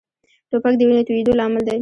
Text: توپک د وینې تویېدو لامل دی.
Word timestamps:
توپک 0.49 0.73
د 0.77 0.81
وینې 0.87 1.03
تویېدو 1.07 1.33
لامل 1.39 1.63
دی. 1.67 1.77